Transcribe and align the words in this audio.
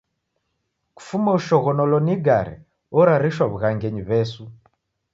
Kufuma 0.95 1.31
ushoghonolo 1.39 1.97
ni 2.05 2.13
igare 2.15 2.53
orarishwa 2.99 3.45
w'ughangenyi 3.51 4.01
W'esu. 4.09 4.43